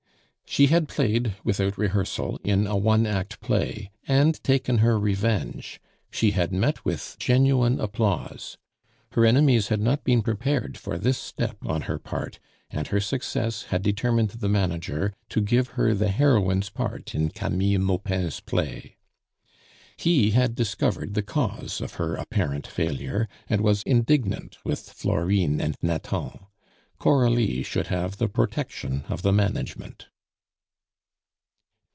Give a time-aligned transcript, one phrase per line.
[0.45, 5.79] She had played without rehearsal in a one act play, and taken her revenge.
[6.11, 8.57] She had met with genuine applause.
[9.13, 12.37] Her enemies had not been prepared for this step on her part,
[12.69, 17.79] and her success had determined the manager to give her the heroine's part in Camille
[17.79, 18.97] Maupin's play.
[19.95, 25.77] He had discovered the cause of her apparent failure, and was indignant with Florine and
[25.81, 26.31] Nathan.
[26.99, 30.07] Coralie should have the protection of the management.